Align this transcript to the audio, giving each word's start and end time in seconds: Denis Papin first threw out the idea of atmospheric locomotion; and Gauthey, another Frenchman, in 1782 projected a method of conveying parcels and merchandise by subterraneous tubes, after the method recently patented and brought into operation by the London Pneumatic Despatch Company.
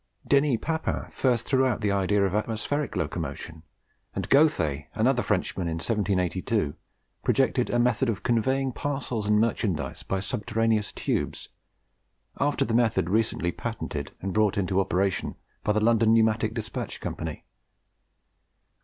Denis 0.27 0.57
Papin 0.59 1.11
first 1.11 1.45
threw 1.45 1.63
out 1.63 1.81
the 1.81 1.91
idea 1.91 2.25
of 2.25 2.33
atmospheric 2.33 2.95
locomotion; 2.95 3.61
and 4.15 4.27
Gauthey, 4.29 4.87
another 4.95 5.21
Frenchman, 5.21 5.67
in 5.67 5.75
1782 5.75 6.73
projected 7.23 7.69
a 7.69 7.77
method 7.77 8.09
of 8.09 8.23
conveying 8.23 8.71
parcels 8.71 9.27
and 9.27 9.39
merchandise 9.39 10.01
by 10.01 10.19
subterraneous 10.19 10.91
tubes, 10.91 11.49
after 12.39 12.65
the 12.65 12.73
method 12.73 13.11
recently 13.11 13.51
patented 13.51 14.11
and 14.21 14.33
brought 14.33 14.57
into 14.57 14.79
operation 14.79 15.35
by 15.63 15.71
the 15.71 15.79
London 15.79 16.13
Pneumatic 16.13 16.55
Despatch 16.55 16.99
Company. 16.99 17.45